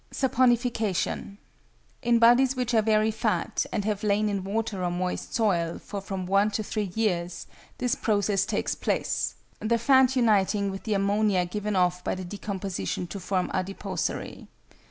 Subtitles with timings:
[0.11, 1.37] =Saponification.=
[2.01, 6.01] In bodies which are very fat and have lain in water or moist soil for
[6.01, 7.45] from one to three years
[7.77, 13.05] this process takes place, the fat uniting with the ammonia given off by the decomposition
[13.05, 14.47] to form adipocere.